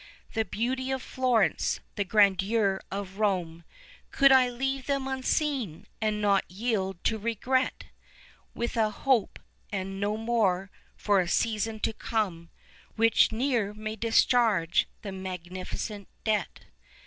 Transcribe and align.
The 0.33 0.45
beauty 0.45 0.89
of 0.89 0.99
Florence, 0.99 1.79
the 1.93 2.03
grandeur 2.03 2.81
of 2.89 3.19
Rome, 3.19 3.63
Could 4.09 4.31
I 4.31 4.49
leave 4.49 4.87
them 4.87 5.07
unseen, 5.07 5.85
and 6.01 6.19
not 6.19 6.43
yield 6.49 7.03
to 7.03 7.19
regret? 7.19 7.83
With 8.55 8.75
a 8.77 8.89
hope 8.89 9.37
(and 9.71 9.99
no 9.99 10.17
more) 10.17 10.71
for 10.95 11.19
a 11.19 11.27
season 11.27 11.79
to 11.81 11.93
come, 11.93 12.49
11 12.87 12.93
Which 12.95 13.31
ne'er 13.31 13.75
may 13.75 13.95
discharge 13.95 14.87
the 15.03 15.11
magnificent 15.11 16.07
debt? 16.23 16.61